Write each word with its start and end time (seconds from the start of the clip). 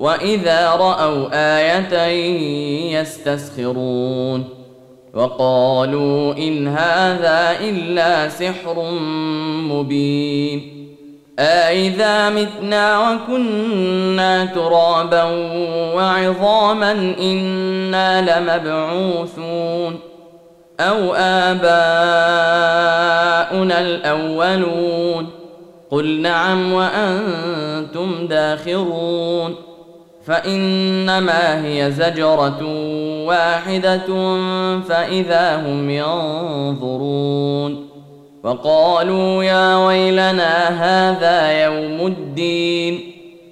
واذا 0.00 0.70
راوا 0.70 1.34
إيه 1.34 2.98
يستسخرون 2.98 4.44
وقالوا 5.14 6.34
ان 6.34 6.68
هذا 6.68 7.56
الا 7.60 8.28
سحر 8.28 8.90
مبين 9.70 10.86
أإذا 11.38 12.30
متنا 12.30 13.10
وكنا 13.10 14.44
ترابا 14.44 15.22
وعظاما 15.94 16.92
إنا 17.20 18.40
لمبعوثون 18.40 19.98
أو 20.80 21.14
آباؤنا 21.14 21.60
الأولون 23.80 25.28
قل 25.90 26.20
نعم 26.20 26.72
وأنتم 26.72 28.26
داخرون 28.26 29.69
فإنما 30.30 31.66
هي 31.66 31.90
زجرة 31.90 32.62
واحدة 33.26 34.06
فإذا 34.80 35.56
هم 35.56 35.90
ينظرون 35.90 37.88
وقالوا 38.42 39.44
يا 39.44 39.86
ويلنا 39.86 40.68
هذا 40.68 41.64
يوم 41.64 42.06
الدين 42.06 43.00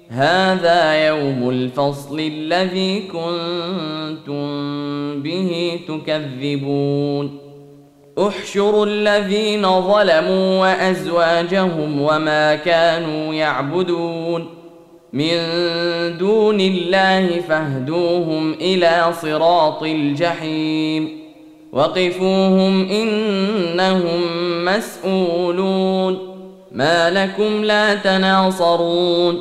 هذا 0.09 1.07
يوم 1.07 1.49
الفصل 1.49 2.19
الذي 2.19 2.99
كنتم 2.99 4.43
به 5.21 5.79
تكذبون. 5.87 7.37
احشروا 8.19 8.85
الذين 8.85 9.81
ظلموا 9.81 10.59
وأزواجهم 10.61 12.01
وما 12.01 12.55
كانوا 12.55 13.33
يعبدون. 13.33 14.58
من 15.13 15.37
دون 16.17 16.59
الله 16.59 17.41
فاهدوهم 17.49 18.53
إلى 18.53 19.13
صراط 19.21 19.83
الجحيم. 19.83 21.19
وقفوهم 21.73 22.89
إنهم 22.89 24.21
مسئولون 24.65 26.17
ما 26.71 27.09
لكم 27.09 27.63
لا 27.63 27.95
تناصرون. 27.95 29.39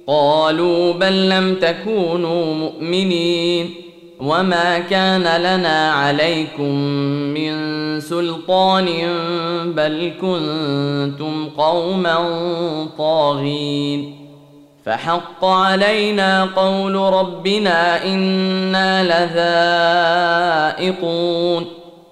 قالوا 0.07 0.93
بل 0.93 1.29
لم 1.29 1.55
تكونوا 1.55 2.53
مؤمنين. 2.53 3.69
وما 4.19 4.79
كان 4.79 5.21
لنا 5.21 5.91
عليكم 5.91 6.75
من 7.33 7.53
سلطان 7.99 8.87
بل 9.65 10.11
كنتم 10.21 11.49
قوما 11.57 12.17
طاغين. 12.97 14.15
فحق 14.85 15.45
علينا 15.45 16.45
قول 16.55 16.95
ربنا 16.95 18.05
إنا 18.05 19.03
لذائقون. 20.79 21.78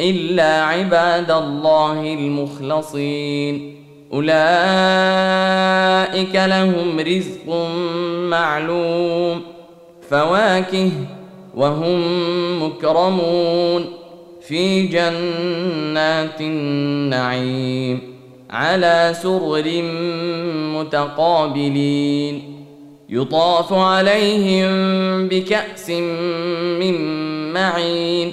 إلا 0.00 0.64
عباد 0.64 1.30
الله 1.30 2.14
المخلصين. 2.14 3.76
أولئك 4.12 4.34
لهم 6.34 7.00
رزق 7.00 7.54
معلوم 8.30 9.42
فواكه 10.10 10.90
وهم 11.56 12.02
مكرمون. 12.62 13.84
في 14.48 14.82
جنات 14.82 16.40
النعيم 16.40 18.00
على 18.50 19.14
سرر 19.22 19.82
متقابلين. 20.78 22.42
يطاف 23.08 23.72
عليهم 23.72 24.72
بكأس 25.28 25.90
من 26.80 26.94
معين. 27.52 28.32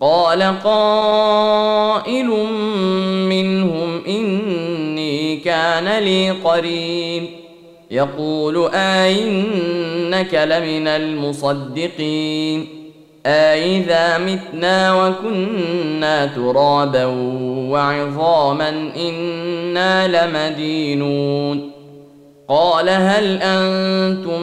قال 0.00 0.54
قائل 0.64 2.26
منهم 3.28 4.04
إني 4.08 5.36
كان 5.36 5.98
لي 5.98 6.30
قرين. 6.30 7.30
يقول 7.90 8.70
أئنك 8.74 10.34
لمن 10.34 10.88
المصدقين. 10.88 12.68
أإذا 13.26 14.18
متنا 14.18 15.06
وكنا 15.06 16.26
ترابا 16.26 17.04
وعظاما 17.70 18.68
إنا 18.96 20.26
لمدينون. 20.26 21.70
قال 22.48 22.88
هل 22.88 23.38
أنتم 23.42 24.42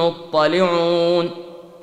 مطلعون؟ 0.00 1.43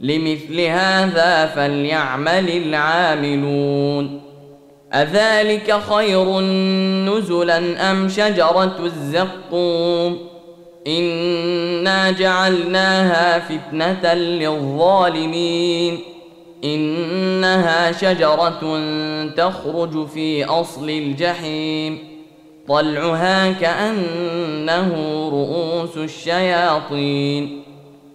لمثل 0.00 0.60
هذا 0.60 1.46
فليعمل 1.46 2.50
العاملون. 2.50 4.20
أذلك 4.94 5.80
خير 5.90 6.40
نزلا 7.10 7.90
أم 7.90 8.08
شجرة 8.08 8.76
الزقوم؟ 8.84 10.18
إنا 10.86 12.10
جعلناها 12.10 13.38
فتنة 13.38 14.14
للظالمين. 14.14 15.98
إنها 16.64 17.92
شجرة 17.92 18.78
تخرج 19.36 20.06
في 20.06 20.44
أصل 20.44 20.90
الجحيم. 20.90 21.98
طلعها 22.68 23.52
كأنه 23.52 24.94
رؤوس 25.28 25.96
الشياطين. 25.96 27.62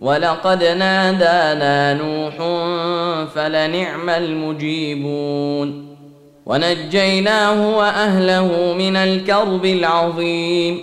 ولقد 0.00 0.64
نادانا 0.64 1.94
نوح 1.94 2.34
فلنعم 3.34 4.10
المجيبون 4.10 5.94
ونجيناه 6.46 7.76
وأهله 7.78 8.74
من 8.78 8.96
الكرب 8.96 9.64
العظيم 9.64 10.78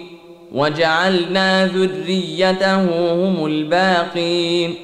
وجعلنا 0.55 1.67
ذريته 1.67 2.83
هم 3.13 3.45
الباقين 3.45 4.75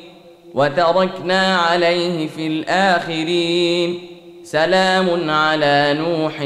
وتركنا 0.53 1.56
عليه 1.57 2.27
في 2.27 2.47
الآخرين 2.47 4.00
سلام 4.44 5.30
على 5.30 5.97
نوح 6.00 6.38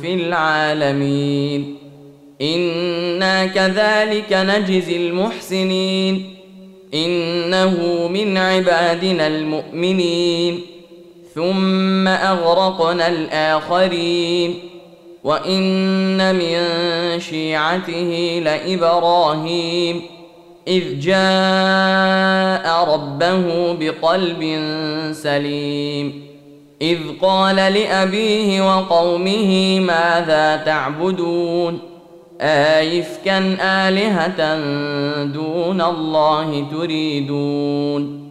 في 0.00 0.14
العالمين 0.14 1.76
إنا 2.42 3.46
كذلك 3.46 4.32
نجزي 4.32 4.96
المحسنين 5.08 6.35
إنه 6.94 8.08
من 8.08 8.36
عبادنا 8.36 9.26
المؤمنين. 9.26 10.60
ثم 11.34 12.08
أغرقنا 12.08 13.08
الآخرين. 13.08 14.54
وإن 15.24 16.34
من 16.34 16.58
شيعته 17.20 18.42
لإبراهيم. 18.44 20.02
إذ 20.68 21.00
جاء 21.00 22.94
ربه 22.94 23.72
بقلب 23.72 24.60
سليم. 25.12 26.26
إذ 26.82 26.98
قال 27.22 27.56
لأبيه 27.56 28.76
وقومه 28.76 29.80
ماذا 29.80 30.56
تعبدون؟ 30.56 31.95
آيفكا 32.40 33.38
آلهة 33.60 34.56
دون 35.24 35.80
الله 35.80 36.66
تريدون 36.70 38.30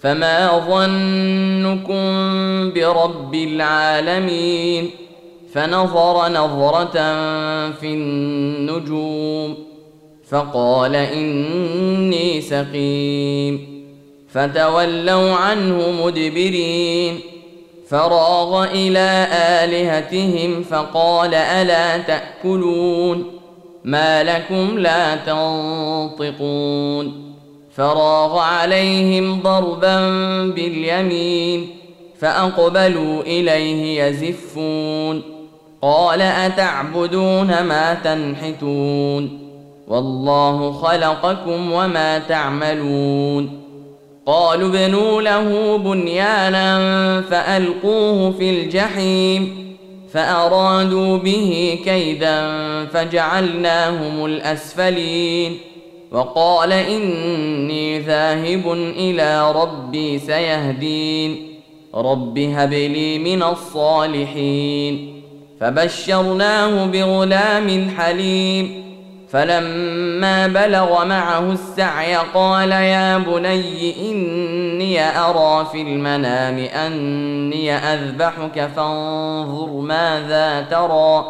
فما 0.00 0.58
ظنكم 0.58 2.02
برب 2.72 3.34
العالمين 3.34 4.90
فنظر 5.54 6.28
نظرة 6.28 6.92
في 7.70 7.86
النجوم 7.86 9.54
فقال 10.28 10.96
إني 10.96 12.40
سقيم 12.40 13.82
فتولوا 14.28 15.32
عنه 15.34 15.92
مدبرين 16.04 17.20
فراغ 17.88 18.64
إلى 18.64 19.26
آلهتهم 19.32 20.62
فقال 20.62 21.34
ألا 21.34 21.98
تأكلون 21.98 23.41
ما 23.84 24.24
لكم 24.24 24.78
لا 24.78 25.16
تنطقون 25.16 26.72
فراغ 27.76 28.38
عليهم 28.38 29.40
ضربا 29.42 30.00
باليمين 30.46 31.66
فأقبلوا 32.20 33.22
إليه 33.22 34.02
يزفون 34.02 35.22
قال 35.82 36.22
أتعبدون 36.22 37.62
ما 37.62 37.94
تنحتون 37.94 39.38
والله 39.88 40.72
خلقكم 40.72 41.72
وما 41.72 42.18
تعملون 42.18 43.62
قالوا 44.26 44.68
ابنوا 44.68 45.22
له 45.22 45.76
بنيانا 45.78 47.20
فألقوه 47.20 48.30
في 48.30 48.50
الجحيم 48.50 49.61
فأرادوا 50.12 51.16
به 51.16 51.78
كيدا 51.84 52.50
فجعلناهم 52.86 54.24
الأسفلين. 54.24 55.58
وقال 56.12 56.72
إني 56.72 57.98
ذاهب 57.98 58.72
إلى 58.72 59.52
ربي 59.52 60.18
سيهدين. 60.18 61.36
رب 61.94 62.38
هب 62.38 62.72
لي 62.72 63.18
من 63.18 63.42
الصالحين. 63.42 65.22
فبشرناه 65.60 66.86
بغلام 66.86 67.90
حليم. 67.98 68.82
فلما 69.30 70.46
بلغ 70.46 71.04
معه 71.04 71.52
السعي 71.52 72.14
قال 72.14 72.70
يا 72.70 73.18
بني 73.18 74.10
أني 74.82 75.18
أرى 75.18 75.68
في 75.72 75.82
المنام 75.82 76.58
أني 76.58 77.74
أذبحك 77.76 78.70
فانظر 78.76 79.70
ماذا 79.70 80.66
ترى. 80.70 81.24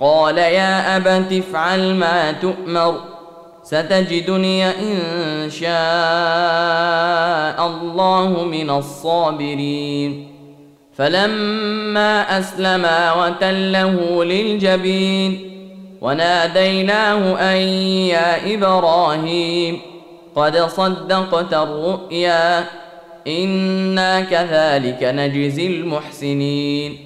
قال 0.00 0.38
يا 0.38 0.96
أبت 0.96 1.32
افعل 1.32 1.94
ما 1.94 2.32
تؤمر 2.32 2.94
ستجدني 3.62 4.66
إن 4.66 5.50
شاء 5.50 5.66
الله 7.66 8.44
من 8.44 8.70
الصابرين. 8.70 10.32
فلما 10.96 12.38
أسلما 12.38 13.12
وتله 13.12 14.24
للجبين 14.24 15.52
وناديناه 16.00 17.52
أن 17.52 17.56
يا 17.56 18.54
إبراهيم. 18.54 19.95
قد 20.36 20.56
صدقت 20.56 21.54
الرؤيا. 21.54 22.64
إنا 23.26 24.20
كذلك 24.20 24.98
نجزي 25.02 25.66
المحسنين. 25.66 26.98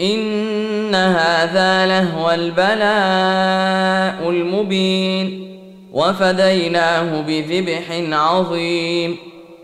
إن 0.00 0.94
هذا 0.94 1.86
لهو 1.86 2.30
البلاء 2.30 4.30
المبين. 4.30 5.56
وفديناه 5.92 7.20
بذبح 7.20 7.82
عظيم. 8.12 9.16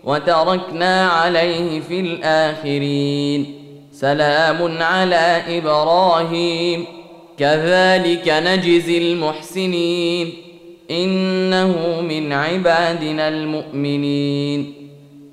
وتركنا 0.03 1.09
عليه 1.09 1.79
في 1.79 1.99
الآخرين. 1.99 3.55
سلام 3.93 4.77
على 4.81 5.43
إبراهيم. 5.47 6.85
كذلك 7.37 8.27
نجزي 8.27 8.97
المحسنين. 8.97 10.33
إنه 10.91 12.01
من 12.01 12.33
عبادنا 12.33 13.27
المؤمنين. 13.27 14.73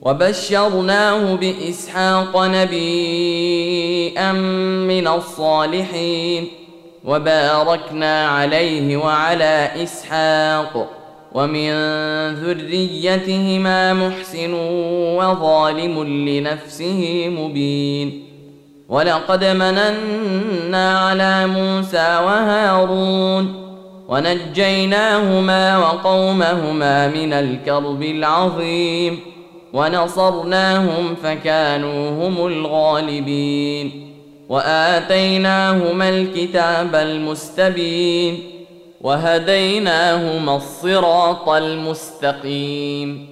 وبشرناه 0.02 1.34
بإسحاق 1.34 2.42
نبيا 2.44 4.32
من 4.32 5.08
الصالحين. 5.08 6.48
وباركنا 7.04 8.28
عليه 8.28 8.96
وعلى 8.96 9.70
إسحاق. 9.82 10.90
ومن 11.32 11.70
ذريتهما 12.34 13.92
محسن 13.92 14.54
وظالم 15.18 16.04
لنفسه 16.28 17.28
مبين. 17.28 18.22
ولقد 18.88 19.44
مننا 19.44 20.98
على 20.98 21.46
موسى 21.46 22.18
وهارون. 22.24 23.67
ونجيناهما 24.08 25.78
وقومهما 25.78 27.08
من 27.08 27.32
الكرب 27.32 28.02
العظيم 28.02 29.20
ونصرناهم 29.72 31.14
فكانوا 31.22 32.10
هم 32.10 32.46
الغالبين 32.46 34.08
وآتيناهما 34.48 36.08
الكتاب 36.08 36.94
المستبين 36.94 38.38
وهديناهما 39.00 40.56
الصراط 40.56 41.48
المستقيم 41.48 43.28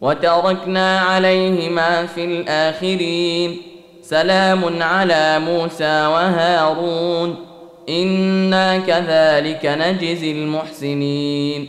وتركنا 0.00 1.00
عليهما 1.00 2.06
في 2.06 2.24
الآخرين 2.24 3.56
سلام 4.02 4.82
على 4.82 5.38
موسى 5.38 6.06
وهارون 6.06 7.53
أنا 7.88 8.78
كذلك 8.78 9.66
نجزي 9.66 10.32
المحسنين 10.32 11.68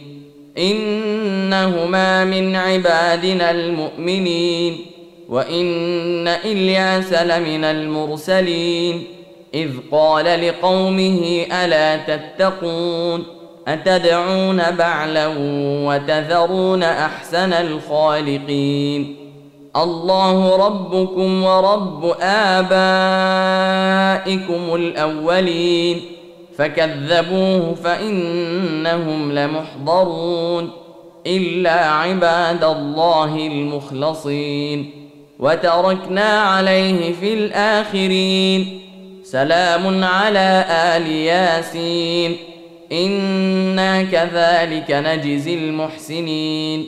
انهما 0.57 2.25
من 2.25 2.55
عبادنا 2.55 3.51
المؤمنين 3.51 4.85
وان 5.29 6.27
الياس 6.27 7.13
لمن 7.13 7.63
المرسلين 7.63 9.03
اذ 9.53 9.69
قال 9.91 10.47
لقومه 10.47 11.45
الا 11.51 11.97
تتقون 11.97 13.23
اتدعون 13.67 14.61
بعلا 14.71 15.27
وتذرون 15.87 16.83
احسن 16.83 17.53
الخالقين 17.53 19.24
الله 19.83 20.67
ربكم 20.67 21.43
ورب 21.43 22.15
آبائكم 22.21 22.75
الأولين. 24.75 26.01
فكذبوه 26.57 27.75
فإنهم 27.83 29.31
لمحضرون. 29.31 30.69
إلا 31.27 31.85
عباد 31.85 32.63
الله 32.63 33.35
المخلصين. 33.35 34.91
وتركنا 35.39 36.39
عليه 36.39 37.13
في 37.13 37.33
الآخرين. 37.33 38.81
سلام 39.23 40.03
على 40.03 40.65
آل 40.69 41.07
ياسين. 41.07 42.37
إنا 42.91 44.03
كذلك 44.03 44.91
نجزي 44.91 45.53
المحسنين. 45.53 46.87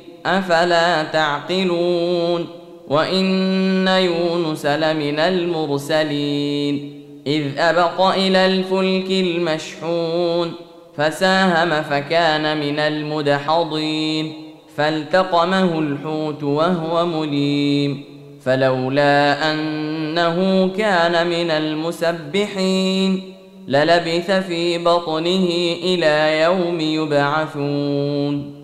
أفلا 0.25 1.03
تعقلون 1.03 2.47
وإن 2.87 3.87
يونس 3.87 4.65
لمن 4.65 5.19
المرسلين 5.19 7.01
إذ 7.27 7.57
أبق 7.57 8.01
إلى 8.01 8.45
الفلك 8.45 9.11
المشحون 9.11 10.51
فساهم 10.97 11.81
فكان 11.83 12.57
من 12.59 12.79
المدحضين 12.79 14.33
فالتقمه 14.77 15.79
الحوت 15.79 16.43
وهو 16.43 17.05
مليم 17.05 18.03
فلولا 18.45 19.51
أنه 19.51 20.67
كان 20.77 21.27
من 21.27 21.51
المسبحين 21.51 23.33
للبث 23.67 24.31
في 24.31 24.77
بطنه 24.77 25.47
إلى 25.83 26.41
يوم 26.41 26.79
يبعثون 26.79 28.60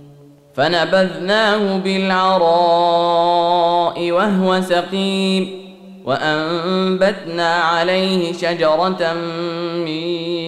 فنبذناه 0.58 1.78
بالعراء 1.78 3.32
وهو 4.12 4.62
سقيم 4.62 5.68
وأنبتنا 6.06 7.54
عليه 7.56 8.34
شجرة 8.34 9.14
من 9.76 9.88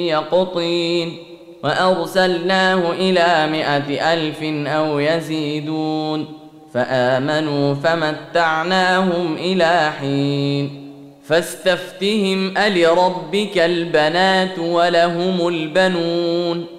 يقطين 0.10 1.18
وأرسلناه 1.64 2.92
إلى 2.92 3.48
مائه 3.52 4.14
ألف 4.14 4.44
أو 4.68 5.00
يزيدون 5.00 6.26
فآمنوا 6.74 7.74
فمتعناهم 7.74 9.36
إلى 9.36 9.92
حين 10.00 10.90
فاستفتهم 11.24 12.58
ألربك 12.58 13.58
البنات 13.58 14.60
ولهم 14.60 15.48
البنون 15.48 16.79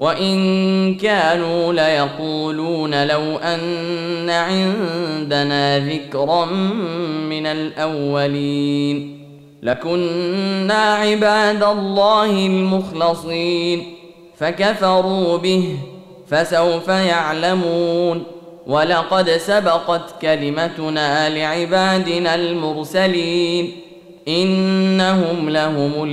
وإن 0.00 0.94
كانوا 0.94 1.72
ليقولون 1.72 3.06
لو 3.06 3.36
أن 3.36 4.30
عندنا 4.30 5.78
ذكرا 5.78 6.44
من 7.30 7.46
الأولين 7.46 9.20
لكنا 9.62 10.94
عباد 10.94 11.62
الله 11.62 12.46
المخلصين 12.46 13.82
فكفروا 14.36 15.36
به 15.36 15.76
فسوف 16.28 16.88
يعلمون 16.88 18.22
ولقد 18.66 19.30
سبقت 19.30 20.20
كلمتنا 20.22 21.28
لعبادنا 21.28 22.34
المرسلين 22.34 23.72
إنهم 24.28 25.50
لهم 25.50 26.04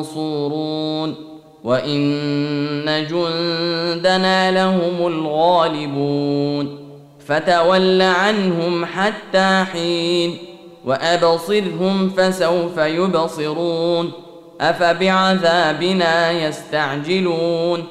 المنصورون 0.00 1.25
وان 1.66 3.06
جندنا 3.10 4.50
لهم 4.50 5.06
الغالبون 5.06 6.78
فتول 7.26 8.02
عنهم 8.02 8.84
حتى 8.84 9.64
حين 9.72 10.38
وابصرهم 10.84 12.10
فسوف 12.10 12.78
يبصرون 12.78 14.12
افبعذابنا 14.60 16.30
يستعجلون 16.30 17.84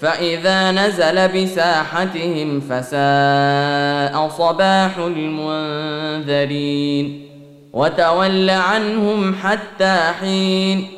فاذا 0.00 0.70
نزل 0.70 1.28
بساحتهم 1.28 2.60
فساء 2.60 4.28
صباح 4.28 4.98
المنذرين 6.18 6.48
وتول 7.72 8.50
عنهم 8.50 9.34
حتى 9.34 9.98
حين 10.20 10.97